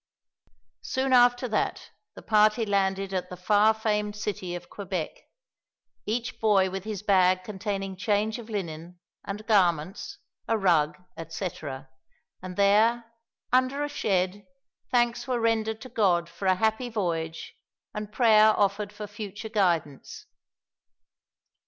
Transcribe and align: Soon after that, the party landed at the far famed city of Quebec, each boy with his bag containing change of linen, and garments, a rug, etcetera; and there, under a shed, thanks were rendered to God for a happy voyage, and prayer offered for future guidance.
Soon 0.81 1.13
after 1.13 1.47
that, 1.49 1.91
the 2.15 2.23
party 2.23 2.65
landed 2.65 3.13
at 3.13 3.29
the 3.29 3.37
far 3.37 3.71
famed 3.71 4.15
city 4.15 4.55
of 4.55 4.67
Quebec, 4.67 5.11
each 6.07 6.39
boy 6.39 6.71
with 6.71 6.85
his 6.85 7.03
bag 7.03 7.43
containing 7.43 7.95
change 7.95 8.39
of 8.39 8.49
linen, 8.49 8.99
and 9.25 9.45
garments, 9.45 10.17
a 10.47 10.57
rug, 10.57 10.97
etcetera; 11.17 11.87
and 12.41 12.55
there, 12.57 13.11
under 13.53 13.83
a 13.83 13.89
shed, 13.89 14.47
thanks 14.89 15.27
were 15.27 15.39
rendered 15.39 15.79
to 15.81 15.89
God 15.89 16.27
for 16.27 16.47
a 16.47 16.55
happy 16.55 16.89
voyage, 16.89 17.53
and 17.93 18.11
prayer 18.11 18.57
offered 18.59 18.91
for 18.91 19.05
future 19.05 19.49
guidance. 19.49 20.25